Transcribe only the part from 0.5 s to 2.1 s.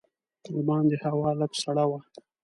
د باندې هوا لږه سړه وه.